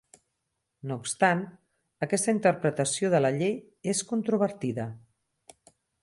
[0.91, 1.41] No obstant,
[2.07, 3.53] aquesta interpretació de la llei
[3.93, 4.87] és controvertida.